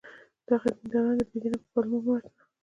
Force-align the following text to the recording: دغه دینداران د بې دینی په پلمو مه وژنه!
دغه 0.49 0.67
دینداران 0.77 1.15
د 1.19 1.21
بې 1.29 1.37
دینی 1.41 1.57
په 1.63 1.67
پلمو 1.73 1.99
مه 2.05 2.11
وژنه! 2.13 2.41